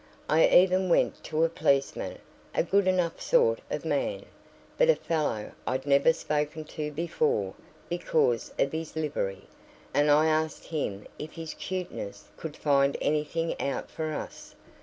I 0.27 0.47
even 0.47 0.89
went 0.89 1.23
to 1.25 1.43
a 1.43 1.49
policeman, 1.49 2.17
a 2.55 2.63
good 2.63 2.87
enough 2.87 3.21
sort 3.21 3.59
of 3.69 3.85
man, 3.85 4.25
but 4.75 4.89
a 4.89 4.95
fellow 4.95 5.51
I'd 5.67 5.85
never 5.85 6.11
spoke 6.11 6.55
to 6.55 6.91
before 6.91 7.53
because 7.87 8.51
of 8.57 8.71
his 8.71 8.95
livery, 8.95 9.43
and 9.93 10.09
I 10.09 10.25
asks 10.25 10.65
him 10.65 11.05
if 11.19 11.33
his 11.33 11.53
'cuteness 11.53 12.29
could 12.35 12.57
find 12.57 12.97
any 12.99 13.23
thing 13.23 13.53
out 13.61 13.91
for 13.91 14.11
us. 14.11 14.55